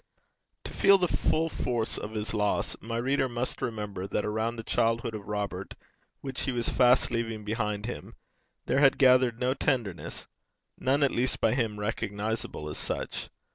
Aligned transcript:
To 0.63 0.73
feel 0.73 0.97
the 0.97 1.07
full 1.07 1.47
force 1.47 1.95
of 1.99 2.15
his 2.15 2.33
loss, 2.33 2.75
my 2.81 2.97
reader 2.97 3.29
must 3.29 3.61
remember 3.61 4.07
that 4.07 4.25
around 4.25 4.55
the 4.55 4.63
childhood 4.63 5.13
of 5.13 5.27
Robert, 5.27 5.75
which 6.21 6.41
he 6.45 6.51
was 6.51 6.69
fast 6.69 7.11
leaving 7.11 7.45
behind 7.45 7.85
him, 7.85 8.15
there 8.65 8.79
had 8.79 8.97
gathered 8.97 9.39
no 9.39 9.53
tenderness 9.53 10.25
none 10.75 11.03
at 11.03 11.11
least 11.11 11.39
by 11.39 11.53
him 11.53 11.79
recognizable 11.79 12.67
as 12.67 12.79
such. 12.79 13.29